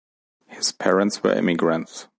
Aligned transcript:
His 0.47 0.71
parents 0.71 1.21
were 1.21 1.31
immigrants. 1.33 2.07